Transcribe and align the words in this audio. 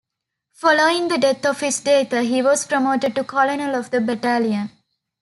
Following 0.53 1.09
the 1.09 1.19
death 1.19 1.45
of 1.45 1.59
his 1.59 1.79
dather, 1.79 2.23
he 2.23 2.41
was 2.41 2.65
promoted 2.65 3.13
to 3.13 3.23
colonel 3.23 3.75
of 3.75 3.91
the 3.91 4.01
battalion. 4.01 4.71